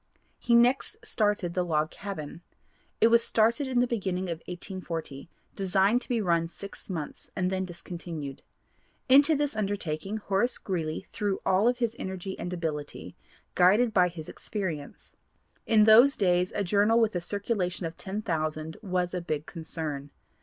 He 0.39 0.55
next 0.55 0.97
started 1.05 1.53
the 1.53 1.61
Log 1.63 1.91
Cabin. 1.91 2.41
It 2.99 3.09
was 3.09 3.23
started 3.23 3.67
in 3.67 3.81
the 3.81 3.85
beginning 3.85 4.31
of 4.31 4.39
1840, 4.47 5.29
designed 5.55 6.01
to 6.01 6.09
be 6.09 6.19
run 6.19 6.47
six 6.47 6.89
months 6.89 7.29
and 7.35 7.51
then 7.51 7.65
discontinued. 7.65 8.41
Into 9.07 9.35
this 9.35 9.55
undertaking 9.55 10.17
Horace 10.17 10.57
Greeley 10.57 11.05
threw 11.13 11.39
all 11.45 11.71
his 11.71 11.95
energy 11.99 12.35
and 12.39 12.51
ability, 12.51 13.15
guided 13.53 13.93
by 13.93 14.07
his 14.07 14.27
experience. 14.27 15.15
In 15.67 15.83
those 15.83 16.17
days 16.17 16.51
a 16.55 16.63
journal 16.63 16.99
with 16.99 17.15
a 17.15 17.21
circulation 17.21 17.85
of 17.85 17.95
ten 17.95 18.23
thousand 18.23 18.77
was 18.81 19.13
a 19.13 19.21
big 19.21 19.45
concern. 19.45 20.09